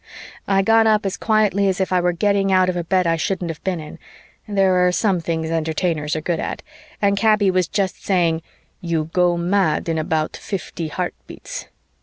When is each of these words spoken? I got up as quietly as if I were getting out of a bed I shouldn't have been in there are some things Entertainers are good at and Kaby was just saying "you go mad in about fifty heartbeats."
I 0.47 0.63
got 0.63 0.87
up 0.87 1.05
as 1.05 1.15
quietly 1.15 1.67
as 1.67 1.79
if 1.79 1.93
I 1.93 2.01
were 2.01 2.11
getting 2.11 2.51
out 2.51 2.69
of 2.69 2.75
a 2.75 2.83
bed 2.83 3.05
I 3.05 3.17
shouldn't 3.17 3.51
have 3.51 3.63
been 3.63 3.79
in 3.79 3.99
there 4.47 4.87
are 4.87 4.91
some 4.91 5.19
things 5.19 5.51
Entertainers 5.51 6.15
are 6.15 6.21
good 6.21 6.39
at 6.39 6.63
and 7.03 7.15
Kaby 7.15 7.51
was 7.51 7.67
just 7.67 8.03
saying 8.03 8.41
"you 8.79 9.11
go 9.13 9.37
mad 9.37 9.87
in 9.87 9.99
about 9.99 10.35
fifty 10.35 10.87
heartbeats." 10.87 11.67